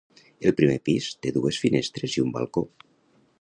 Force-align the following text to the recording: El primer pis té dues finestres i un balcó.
El 0.49 0.53
primer 0.61 0.77
pis 0.89 1.09
té 1.27 1.33
dues 1.35 1.59
finestres 1.65 2.17
i 2.17 2.25
un 2.25 2.33
balcó. 2.39 2.65